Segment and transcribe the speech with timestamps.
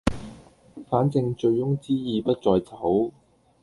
[0.89, 3.11] 反正醉翁之意不在酒